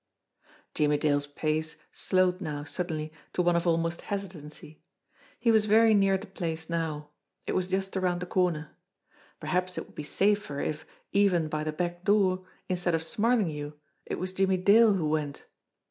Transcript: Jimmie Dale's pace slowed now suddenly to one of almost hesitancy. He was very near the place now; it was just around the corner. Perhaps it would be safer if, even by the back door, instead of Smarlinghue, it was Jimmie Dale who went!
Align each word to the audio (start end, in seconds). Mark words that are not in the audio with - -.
Jimmie 0.73 0.97
Dale's 0.97 1.27
pace 1.27 1.75
slowed 1.91 2.41
now 2.41 2.63
suddenly 2.63 3.13
to 3.33 3.43
one 3.43 3.55
of 3.55 3.67
almost 3.67 4.01
hesitancy. 4.01 4.81
He 5.37 5.51
was 5.51 5.67
very 5.67 5.93
near 5.93 6.17
the 6.17 6.25
place 6.25 6.71
now; 6.71 7.09
it 7.45 7.53
was 7.53 7.67
just 7.67 7.95
around 7.95 8.19
the 8.19 8.25
corner. 8.25 8.75
Perhaps 9.39 9.77
it 9.77 9.85
would 9.85 9.93
be 9.95 10.01
safer 10.01 10.59
if, 10.59 10.87
even 11.11 11.49
by 11.49 11.63
the 11.63 11.71
back 11.71 12.03
door, 12.03 12.41
instead 12.67 12.95
of 12.95 13.03
Smarlinghue, 13.03 13.73
it 14.07 14.17
was 14.17 14.33
Jimmie 14.33 14.57
Dale 14.57 14.93
who 14.95 15.07
went! 15.07 15.45